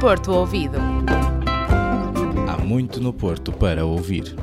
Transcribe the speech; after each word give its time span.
Porto 0.00 0.32
Ouvido. 0.32 0.78
Há 2.48 2.56
muito 2.64 3.02
no 3.02 3.12
Porto 3.12 3.52
para 3.52 3.84
ouvir. 3.84 4.34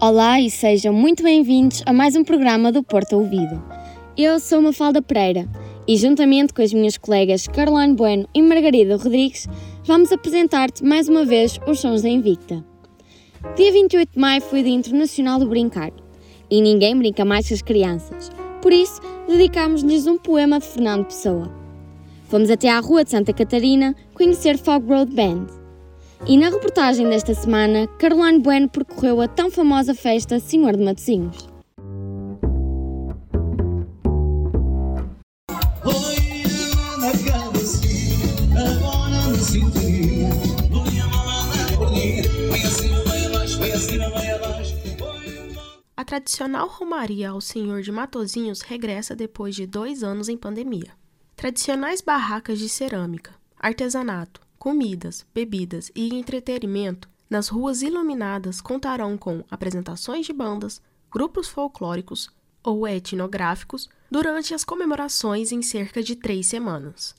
Olá 0.00 0.40
e 0.40 0.48
sejam 0.48 0.94
muito 0.94 1.22
bem-vindos 1.22 1.82
a 1.84 1.92
mais 1.92 2.16
um 2.16 2.24
programa 2.24 2.72
do 2.72 2.82
Porto 2.82 3.18
Ouvido. 3.18 3.62
Eu 4.16 4.40
sou 4.40 4.62
Mafalda 4.62 5.02
Pereira 5.02 5.46
e, 5.86 5.98
juntamente 5.98 6.54
com 6.54 6.62
as 6.62 6.72
minhas 6.72 6.96
colegas 6.96 7.46
Caroline 7.46 7.94
Bueno 7.94 8.26
e 8.34 8.40
Margarida 8.40 8.96
Rodrigues, 8.96 9.46
vamos 9.84 10.10
apresentar-te 10.10 10.82
mais 10.82 11.06
uma 11.06 11.26
vez 11.26 11.60
os 11.66 11.80
sons 11.80 12.00
da 12.00 12.08
Invicta. 12.08 12.64
Dia 13.56 13.72
28 13.72 14.12
de 14.14 14.18
maio 14.18 14.40
foi 14.40 14.60
o 14.60 14.64
Dia 14.64 14.72
Internacional 14.72 15.38
do 15.38 15.46
Brincar 15.46 15.92
e 16.50 16.62
ninguém 16.62 16.96
brinca 16.96 17.26
mais 17.26 17.46
que 17.46 17.52
as 17.52 17.60
crianças. 17.60 18.30
Por 18.62 18.72
isso, 18.72 19.02
dedicámos-lhes 19.28 20.06
um 20.06 20.16
poema 20.16 20.58
de 20.58 20.64
Fernando 20.64 21.04
Pessoa. 21.04 21.60
Fomos 22.30 22.48
até 22.48 22.70
à 22.70 22.78
Rua 22.78 23.02
de 23.02 23.10
Santa 23.10 23.32
Catarina 23.32 23.92
conhecer 24.14 24.56
Fog 24.56 24.86
Road 24.86 25.12
Band. 25.12 25.48
E 26.28 26.38
na 26.38 26.48
reportagem 26.48 27.08
desta 27.08 27.34
semana, 27.34 27.88
Caroline 27.98 28.38
Bueno 28.38 28.68
percorreu 28.68 29.20
a 29.20 29.26
tão 29.26 29.50
famosa 29.50 29.96
festa 29.96 30.38
Senhor 30.38 30.76
de 30.76 30.84
Matosinhos. 30.84 31.48
A 45.96 46.04
tradicional 46.04 46.68
romaria 46.68 47.30
ao 47.30 47.40
Senhor 47.40 47.82
de 47.82 47.90
Matozinhos 47.90 48.60
regressa 48.60 49.16
depois 49.16 49.56
de 49.56 49.66
dois 49.66 50.04
anos 50.04 50.28
em 50.28 50.36
pandemia. 50.36 51.00
Tradicionais 51.40 52.02
barracas 52.02 52.58
de 52.58 52.68
cerâmica, 52.68 53.34
artesanato, 53.58 54.42
comidas, 54.58 55.24
bebidas 55.32 55.90
e 55.94 56.14
entretenimento 56.14 57.08
nas 57.30 57.48
ruas 57.48 57.80
iluminadas 57.80 58.60
contarão 58.60 59.16
com 59.16 59.42
apresentações 59.50 60.26
de 60.26 60.34
bandas, 60.34 60.82
grupos 61.10 61.48
folclóricos 61.48 62.28
ou 62.62 62.86
etnográficos 62.86 63.88
durante 64.10 64.52
as 64.52 64.64
comemorações 64.64 65.50
em 65.50 65.62
cerca 65.62 66.02
de 66.02 66.14
três 66.14 66.46
semanas. 66.46 67.14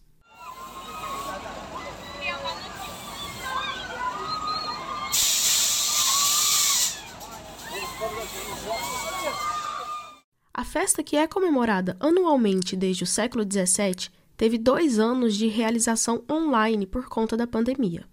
Festa, 10.71 11.03
que 11.03 11.17
é 11.17 11.27
comemorada 11.27 11.97
anualmente 11.99 12.77
desde 12.77 13.03
o 13.03 13.07
século 13.07 13.43
XVII, 13.43 14.09
teve 14.37 14.57
dois 14.57 14.99
anos 14.99 15.35
de 15.35 15.47
realização 15.47 16.23
online 16.31 16.85
por 16.85 17.09
conta 17.09 17.35
da 17.35 17.45
pandemia. 17.45 18.05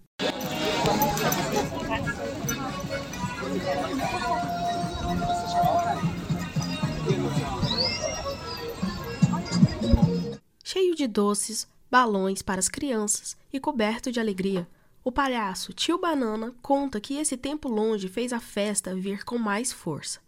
Cheio 10.61 10.95
de 10.95 11.07
doces, 11.07 11.65
balões 11.89 12.41
para 12.41 12.59
as 12.59 12.67
crianças 12.67 13.37
e 13.53 13.59
coberto 13.59 14.11
de 14.11 14.19
alegria, 14.19 14.67
o 15.01 15.13
palhaço 15.13 15.71
Tio 15.71 15.97
Banana 15.97 16.53
conta 16.61 16.99
que 16.99 17.15
esse 17.15 17.37
tempo 17.37 17.69
longe 17.69 18.09
fez 18.09 18.33
a 18.33 18.39
festa 18.41 18.93
vir 18.93 19.23
com 19.23 19.37
mais 19.37 19.71
força. 19.71 20.19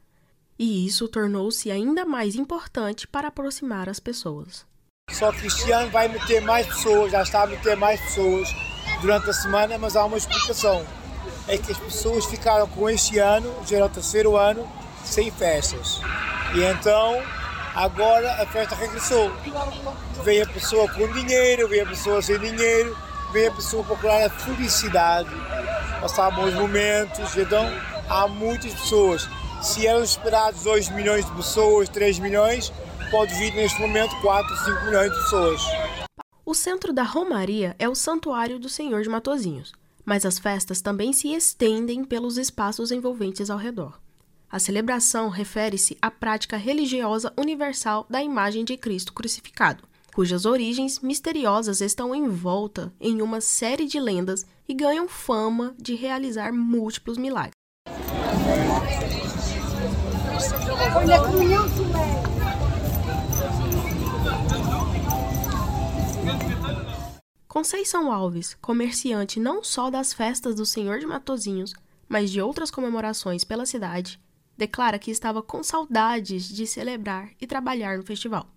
E 0.64 0.86
isso 0.86 1.08
tornou-se 1.08 1.72
ainda 1.72 2.06
mais 2.06 2.36
importante 2.36 3.08
para 3.08 3.30
aproximar 3.30 3.90
as 3.90 4.00
pessoas. 4.00 4.64
Só 5.10 5.32
que 5.32 5.48
este 5.48 5.72
ano 5.72 5.90
vai 5.90 6.08
meter 6.08 6.40
mais 6.40 6.68
pessoas, 6.68 7.12
já 7.12 7.24
está 7.24 7.42
a 7.42 7.48
meter 7.48 7.76
mais 7.76 8.00
pessoas 8.00 8.48
durante 9.02 9.28
a 9.28 9.34
semana, 9.34 9.80
mas 9.80 9.96
há 9.96 10.06
uma 10.06 10.20
explicação. 10.20 10.86
É 11.48 11.58
que 11.58 11.72
as 11.72 11.80
pessoas 11.80 12.26
ficaram 12.26 12.68
com 12.68 12.88
este 12.88 13.18
ano, 13.18 13.52
já 13.66 13.78
era 13.78 13.88
o 13.88 13.90
terceiro 13.90 14.38
ano, 14.38 14.72
sem 15.04 15.32
festas. 15.32 16.00
E 16.54 16.62
então, 16.62 17.20
agora 17.74 18.32
a 18.44 18.46
festa 18.46 18.76
regressou. 18.76 19.32
Vem 20.24 20.44
a 20.44 20.46
pessoa 20.46 20.88
com 20.90 21.12
dinheiro, 21.12 21.68
vem 21.70 21.82
a 21.82 21.88
pessoa 21.88 22.22
sem 22.22 22.38
dinheiro, 22.38 22.96
vem 23.34 23.48
a 23.48 23.52
pessoa 23.52 23.84
procurar 23.84 24.28
a 24.28 24.30
felicidade, 24.30 25.32
passar 26.00 26.30
bons 26.30 26.54
momentos. 26.54 27.36
Então, 27.36 27.66
há 28.08 28.28
muitas 28.28 28.76
pessoas. 28.76 29.28
Se 29.62 29.86
eram 29.86 30.04
esperados 30.04 30.64
2 30.64 30.90
milhões 30.90 31.24
de 31.24 31.32
pessoas, 31.34 31.88
3 31.88 32.18
milhões, 32.18 32.74
pode 33.12 33.32
vir 33.36 33.54
neste 33.54 33.80
momento 33.80 34.20
4, 34.20 34.56
5 34.66 34.86
milhões 34.86 35.12
de 35.12 35.18
pessoas. 35.20 35.62
O 36.44 36.56
centro 36.56 36.92
da 36.92 37.04
Romaria 37.04 37.76
é 37.78 37.88
o 37.88 37.94
Santuário 37.94 38.58
do 38.58 38.68
Senhor 38.68 39.04
de 39.04 39.10
Matozinhos, 39.10 39.72
mas 40.04 40.26
as 40.26 40.40
festas 40.40 40.82
também 40.82 41.14
se 41.14 41.32
estendem 41.32 42.04
pelos 42.04 42.40
espaços 42.40 42.92
envolventes 42.92 43.52
ao 43.52 43.58
redor. 43.60 44.00
A 44.50 44.58
celebração 44.58 45.30
refere-se 45.30 45.96
à 46.02 46.10
prática 46.10 46.58
religiosa 46.58 47.32
universal 47.38 48.08
da 48.10 48.22
imagem 48.22 48.66
de 48.66 48.76
Cristo 48.76 49.14
crucificado, 49.14 49.84
cujas 50.14 50.46
origens 50.46 51.00
misteriosas 51.00 51.82
estão 51.82 52.16
envolta 52.16 52.92
em 53.00 53.22
uma 53.22 53.40
série 53.40 53.86
de 53.86 54.00
lendas 54.00 54.44
e 54.68 54.74
ganham 54.74 55.08
fama 55.08 55.76
de 55.78 55.94
realizar 55.94 56.52
múltiplos 56.52 57.18
milagres. 57.20 57.54
Conceição 67.48 68.12
Alves, 68.12 68.56
comerciante 68.62 69.40
não 69.40 69.64
só 69.64 69.90
das 69.90 70.14
festas 70.14 70.56
do 70.56 70.66
Senhor 70.66 71.00
de 71.00 71.06
Matozinhos, 71.06 71.74
mas 72.08 72.32
de 72.32 72.42
outras 72.42 72.72
comemorações 72.72 73.44
pela 73.44 73.66
cidade, 73.66 74.20
declara 74.58 74.98
que 74.98 75.12
estava 75.12 75.42
com 75.42 75.62
saudades 75.62 76.48
de 76.48 76.66
celebrar 76.66 77.30
e 77.40 77.46
trabalhar 77.46 77.98
no 77.98 78.04
festival. 78.04 78.48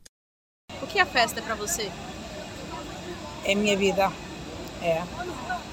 O 0.80 0.86
que 0.86 0.98
a 0.98 1.06
festa 1.06 1.40
é 1.40 1.42
para 1.42 1.54
você? 1.54 1.90
É 3.44 3.54
minha 3.54 3.76
vida, 3.76 4.10
é. 4.82 5.02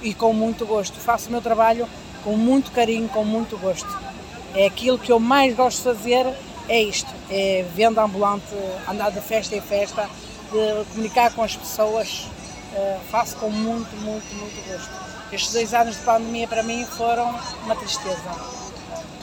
E 0.02 0.14
com 0.14 0.34
muito 0.34 0.66
gosto. 0.66 1.00
Faço 1.00 1.30
o 1.30 1.32
meu 1.32 1.42
trabalho 1.42 1.88
com 2.24 2.36
muito 2.36 2.72
carinho, 2.72 3.08
com 3.08 3.24
muito 3.24 3.58
gosto. 3.58 4.11
É 4.56 4.66
aquilo 4.66 5.00
que 5.00 5.12
eu 5.12 5.20
mais 5.20 5.56
gosto 5.56 5.78
de 5.78 5.84
fazer, 5.84 6.26
é 6.68 6.82
isto. 6.82 7.10
É 7.30 7.66
venda 7.76 8.02
ambulante, 8.04 8.46
andar 8.88 9.12
de 9.12 9.22
festa 9.22 9.56
em 9.56 9.62
festa, 9.62 10.10
de 10.52 10.86
comunicar 10.92 11.34
com 11.34 11.44
as 11.44 11.56
pessoas. 11.56 12.28
Uh, 12.74 13.00
faço 13.10 13.36
com 13.36 13.50
muito, 13.50 13.94
muito, 13.98 14.34
muito 14.36 14.70
gosto. 14.70 14.92
Estes 15.32 15.54
dois 15.54 15.74
anos 15.74 15.96
de 15.96 16.02
pandemia 16.04 16.48
para 16.48 16.64
mim 16.64 16.86
foram 16.86 17.38
uma 17.64 17.76
tristeza. 17.76 18.32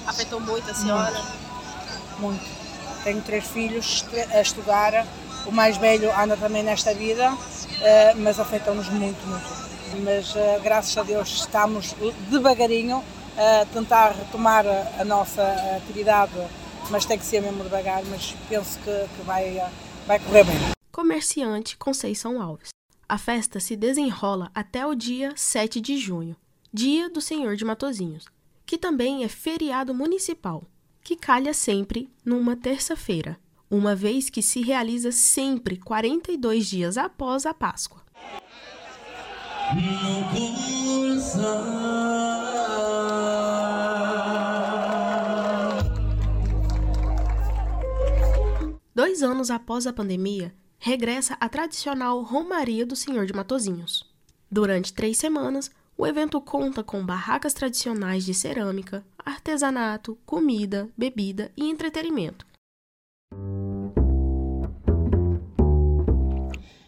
Afetou 0.06 0.40
muito 0.40 0.70
a 0.70 0.74
senhora? 0.74 1.22
Muito. 2.18 2.42
muito. 2.42 3.04
Tenho 3.04 3.22
três 3.22 3.46
filhos 3.46 4.04
a 4.32 4.40
estudar. 4.40 5.06
O 5.46 5.52
mais 5.52 5.76
velho 5.78 6.10
anda 6.18 6.36
também 6.36 6.62
nesta 6.62 6.92
vida, 6.92 7.32
uh, 7.32 7.38
mas 8.16 8.38
afetou-nos 8.38 8.88
muito, 8.88 9.26
muito. 9.26 9.68
Mas 10.04 10.34
uh, 10.34 10.60
graças 10.62 10.96
a 10.96 11.02
Deus 11.02 11.28
estamos 11.28 11.94
devagarinho 12.30 13.02
a 13.38 13.64
tentar 13.66 14.10
retomar 14.10 14.66
a, 14.66 15.00
a 15.00 15.04
nossa 15.04 15.42
atividade, 15.76 16.32
mas 16.90 17.06
tem 17.06 17.16
que 17.16 17.24
ser 17.24 17.40
mesmo 17.40 17.62
devagar, 17.62 18.04
mas 18.06 18.34
penso 18.48 18.78
que, 18.80 19.08
que 19.16 19.22
vai, 19.22 19.62
vai 20.06 20.18
correr 20.18 20.44
bem. 20.44 20.56
Comerciante 20.90 21.76
Conceição 21.76 22.42
Alves. 22.42 22.70
A 23.08 23.16
festa 23.16 23.60
se 23.60 23.76
desenrola 23.76 24.50
até 24.54 24.84
o 24.84 24.94
dia 24.94 25.32
7 25.36 25.80
de 25.80 25.96
junho, 25.96 26.36
dia 26.72 27.08
do 27.08 27.20
Senhor 27.20 27.56
de 27.56 27.64
Matozinhos, 27.64 28.26
que 28.66 28.76
também 28.76 29.24
é 29.24 29.28
feriado 29.28 29.94
municipal, 29.94 30.64
que 31.02 31.16
calha 31.16 31.54
sempre 31.54 32.10
numa 32.24 32.56
terça-feira, 32.56 33.38
uma 33.70 33.94
vez 33.94 34.28
que 34.28 34.42
se 34.42 34.60
realiza 34.60 35.12
sempre 35.12 35.78
42 35.78 36.66
dias 36.66 36.98
após 36.98 37.46
a 37.46 37.54
Páscoa. 37.54 38.02
Dois 49.18 49.32
anos 49.32 49.50
após 49.50 49.84
a 49.84 49.92
pandemia, 49.92 50.54
regressa 50.78 51.36
a 51.40 51.48
tradicional 51.48 52.22
Romaria 52.22 52.86
do 52.86 52.94
Senhor 52.94 53.26
de 53.26 53.32
Matozinhos. 53.32 54.08
Durante 54.48 54.92
três 54.92 55.18
semanas, 55.18 55.72
o 55.96 56.06
evento 56.06 56.40
conta 56.40 56.84
com 56.84 57.04
barracas 57.04 57.52
tradicionais 57.52 58.24
de 58.24 58.32
cerâmica, 58.32 59.04
artesanato, 59.18 60.16
comida, 60.24 60.88
bebida 60.96 61.50
e 61.56 61.68
entretenimento. 61.68 62.46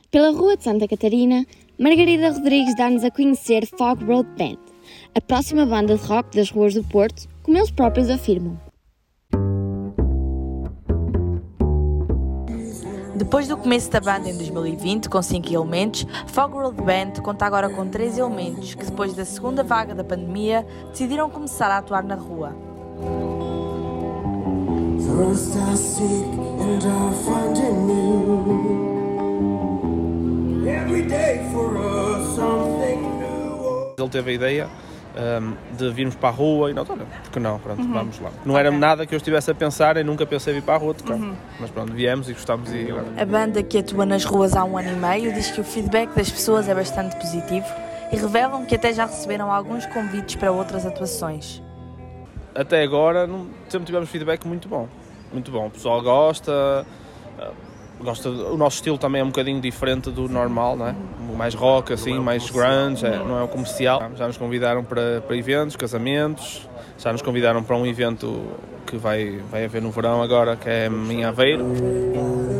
Pela 0.08 0.30
Rua 0.30 0.56
de 0.56 0.62
Santa 0.62 0.86
Catarina, 0.86 1.44
Margarida 1.76 2.30
Rodrigues 2.30 2.76
dá-nos 2.76 3.02
a 3.02 3.10
conhecer 3.10 3.66
Fog 3.66 4.04
Road 4.04 4.28
Band, 4.38 4.60
a 5.16 5.20
próxima 5.20 5.66
banda 5.66 5.96
de 5.96 6.06
rock 6.06 6.36
das 6.36 6.48
ruas 6.48 6.74
do 6.74 6.84
Porto, 6.84 7.28
como 7.42 7.58
eles 7.58 7.72
próprios 7.72 8.08
afirmam. 8.08 8.69
Depois 13.20 13.46
do 13.46 13.54
começo 13.54 13.90
da 13.90 14.00
banda 14.00 14.30
em 14.30 14.34
2020, 14.34 15.10
com 15.10 15.20
5 15.20 15.52
elementos, 15.52 16.06
Fog 16.28 16.54
World 16.54 16.80
Band 16.80 17.22
conta 17.22 17.44
agora 17.44 17.68
com 17.68 17.86
3 17.86 18.16
elementos 18.16 18.74
que, 18.74 18.82
depois 18.82 19.12
da 19.12 19.26
segunda 19.26 19.62
vaga 19.62 19.94
da 19.94 20.02
pandemia, 20.02 20.66
decidiram 20.88 21.28
começar 21.28 21.66
a 21.66 21.76
atuar 21.76 22.02
na 22.02 22.14
rua. 22.14 22.56
Ele 33.98 34.08
teve 34.08 34.30
a 34.30 34.34
ideia 34.34 34.70
um, 35.16 35.76
de 35.76 35.90
virmos 35.90 36.14
para 36.14 36.28
a 36.28 36.32
rua 36.32 36.70
e 36.70 36.74
nós, 36.74 36.88
olha, 36.88 37.04
porque 37.22 37.40
não, 37.40 37.58
pronto, 37.58 37.82
uhum. 37.82 37.92
vamos 37.92 38.20
lá. 38.20 38.30
Não 38.44 38.54
okay. 38.54 38.66
era 38.66 38.76
nada 38.76 39.06
que 39.06 39.14
eu 39.14 39.16
estivesse 39.16 39.50
a 39.50 39.54
pensar 39.54 39.96
e 39.96 40.04
nunca 40.04 40.24
pensei 40.24 40.54
vir 40.54 40.62
para 40.62 40.74
a 40.74 40.78
rua 40.78 40.94
tocar. 40.94 41.14
Uhum. 41.14 41.34
Mas 41.58 41.70
pronto, 41.70 41.92
viemos 41.92 42.28
e 42.28 42.32
gostámos 42.32 42.72
e 42.72 42.90
agora. 42.90 43.06
A 43.16 43.24
banda 43.24 43.62
que 43.62 43.78
atua 43.78 44.06
nas 44.06 44.24
ruas 44.24 44.54
há 44.54 44.64
um 44.64 44.78
ano 44.78 44.92
e 44.92 44.96
meio 44.96 45.32
diz 45.32 45.50
que 45.50 45.60
o 45.60 45.64
feedback 45.64 46.14
das 46.14 46.30
pessoas 46.30 46.68
é 46.68 46.74
bastante 46.74 47.16
positivo 47.16 47.66
e 48.12 48.16
revelam 48.16 48.64
que 48.66 48.74
até 48.74 48.92
já 48.92 49.06
receberam 49.06 49.52
alguns 49.52 49.86
convites 49.86 50.36
para 50.36 50.50
outras 50.50 50.86
atuações. 50.86 51.62
Até 52.54 52.82
agora 52.82 53.26
não, 53.26 53.46
sempre 53.68 53.86
tivemos 53.86 54.08
feedback 54.08 54.46
muito 54.46 54.68
bom. 54.68 54.88
Muito 55.32 55.50
bom. 55.50 55.68
O 55.68 55.70
pessoal 55.70 56.02
gosta, 56.02 56.84
gosta 58.02 58.28
o 58.28 58.56
nosso 58.56 58.76
estilo 58.76 58.98
também 58.98 59.20
é 59.20 59.24
um 59.24 59.28
bocadinho 59.28 59.60
diferente 59.60 60.10
do 60.10 60.28
normal, 60.28 60.76
não 60.76 60.88
é? 60.88 60.94
Mais 61.36 61.54
rock, 61.54 61.92
assim, 61.92 62.18
mais 62.18 62.50
grunge, 62.50 63.06
é, 63.06 63.16
não 63.16 63.38
é 63.38 63.42
o 63.42 63.48
comercial. 63.48 64.10
Já 64.16 64.26
nos 64.26 64.36
convidaram 64.36 64.84
para, 64.84 65.20
para 65.20 65.36
eventos, 65.36 65.76
casamentos, 65.76 66.68
já 66.98 67.12
nos 67.12 67.22
convidaram 67.22 67.62
para 67.62 67.76
um 67.76 67.86
evento 67.86 68.42
que 68.86 68.96
vai, 68.96 69.40
vai 69.50 69.64
haver 69.64 69.80
no 69.80 69.90
verão 69.90 70.22
agora, 70.22 70.56
que 70.56 70.68
é 70.68 70.86
em 70.86 71.24
Aveiro. 71.24 72.59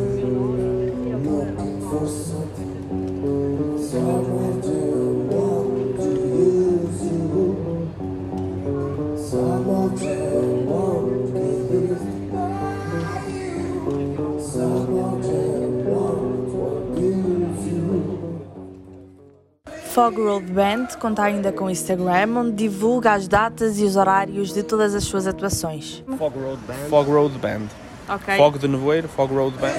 Fog 20.01 20.19
Road 20.19 20.51
Band 20.51 20.87
conta 20.99 21.21
ainda 21.21 21.51
com 21.51 21.69
Instagram, 21.69 22.35
onde 22.35 22.53
divulga 22.53 23.13
as 23.13 23.27
datas 23.27 23.77
e 23.77 23.83
os 23.83 23.95
horários 23.95 24.51
de 24.51 24.63
todas 24.63 24.95
as 24.95 25.03
suas 25.03 25.27
atuações. 25.27 26.03
Fog 26.17 26.39
Road 26.39 26.59
Band. 26.67 26.89
Fog 26.89 27.11
Road 27.11 27.37
Band. 27.37 27.67
Okay. 28.15 28.35
Fog 28.35 28.57
de 28.57 28.67
Nevoeiro, 28.67 29.07
Fog 29.07 29.31
Road 29.31 29.55
Band. 29.59 29.69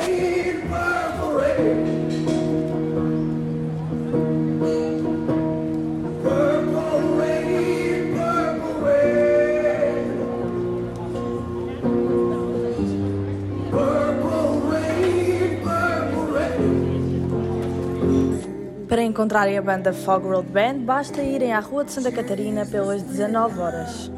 Encontrarem 19.12 19.58
a 19.58 19.62
banda 19.62 19.92
Fog 19.92 20.26
Road 20.26 20.48
Band, 20.48 20.78
basta 20.78 21.22
irem 21.22 21.52
à 21.52 21.60
Rua 21.60 21.84
de 21.84 21.92
Santa 21.92 22.10
Catarina 22.10 22.64
pelas 22.64 23.02
19 23.02 23.60
horas. 23.60 24.10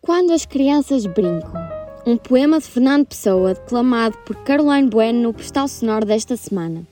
Quando 0.00 0.32
as 0.32 0.46
crianças 0.46 1.04
brincam. 1.04 1.68
Um 2.06 2.16
poema 2.16 2.58
de 2.58 2.64
Fernando 2.64 3.04
Pessoa 3.04 3.52
declamado 3.52 4.16
por 4.24 4.34
Caroline 4.36 4.88
Bueno 4.88 5.20
no 5.20 5.34
postal 5.34 5.68
sonoro 5.68 6.06
desta 6.06 6.38
semana, 6.38 6.86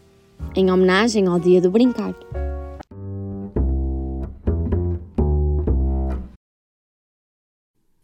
em 0.55 0.71
homenagem 0.71 1.27
ao 1.27 1.41
Dia 1.41 1.59
do 1.59 1.71
Brincar. 1.71 2.15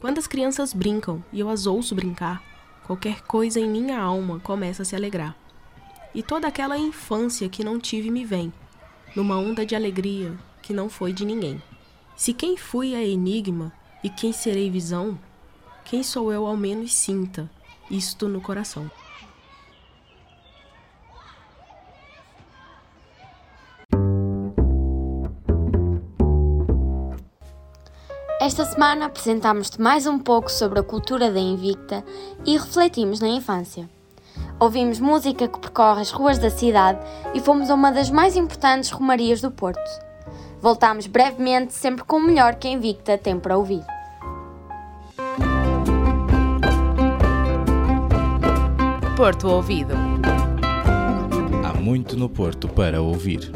Quando 0.03 0.17
as 0.17 0.27
crianças 0.27 0.73
brincam 0.73 1.23
e 1.31 1.39
eu 1.39 1.47
as 1.47 1.65
ouço 1.65 1.95
brincar, 1.95 2.43
qualquer 2.83 3.21
coisa 3.21 3.57
em 3.57 3.69
minha 3.69 4.01
alma 4.01 4.37
começa 4.37 4.81
a 4.81 4.85
se 4.85 4.97
alegrar. 4.97 5.33
E 6.13 6.21
toda 6.21 6.45
aquela 6.45 6.77
infância 6.77 7.47
que 7.47 7.63
não 7.63 7.79
tive 7.79 8.11
me 8.11 8.25
vem, 8.25 8.51
numa 9.15 9.37
onda 9.37 9.65
de 9.65 9.77
alegria 9.77 10.37
que 10.61 10.73
não 10.73 10.89
foi 10.89 11.13
de 11.13 11.23
ninguém. 11.23 11.63
Se 12.17 12.33
quem 12.33 12.57
fui 12.57 12.93
é 12.93 13.07
enigma 13.07 13.71
e 14.03 14.09
quem 14.09 14.33
serei 14.33 14.69
visão, 14.69 15.17
quem 15.85 16.03
sou 16.03 16.33
eu 16.33 16.45
ao 16.45 16.57
menos 16.57 16.93
sinta 16.93 17.49
isto 17.89 18.27
no 18.27 18.41
coração. 18.41 18.91
Esta 28.43 28.65
semana 28.65 29.05
apresentamos-te 29.05 29.79
mais 29.79 30.05
um 30.05 30.19
pouco 30.19 30.51
sobre 30.51 30.77
a 30.77 30.83
cultura 30.83 31.31
da 31.31 31.39
Invicta 31.39 32.03
e 32.45 32.57
refletimos 32.57 33.21
na 33.21 33.29
infância. 33.29 33.89
Ouvimos 34.59 34.99
música 34.99 35.47
que 35.47 35.59
percorre 35.59 36.01
as 36.01 36.11
ruas 36.11 36.37
da 36.37 36.49
cidade 36.49 36.99
e 37.33 37.39
fomos 37.39 37.69
a 37.69 37.73
uma 37.73 37.89
das 37.89 38.09
mais 38.09 38.35
importantes 38.35 38.89
romarias 38.89 39.39
do 39.39 39.49
Porto. 39.49 39.79
Voltamos 40.61 41.07
brevemente, 41.07 41.73
sempre 41.73 42.03
com 42.03 42.17
o 42.17 42.21
melhor 42.21 42.55
que 42.55 42.67
a 42.67 42.71
Invicta 42.71 43.17
tem 43.17 43.39
para 43.39 43.55
ouvir. 43.55 43.81
Porto 49.15 49.47
Ouvido. 49.47 49.93
Há 51.63 51.79
muito 51.79 52.17
no 52.17 52.27
Porto 52.27 52.67
para 52.67 53.01
ouvir. 53.01 53.53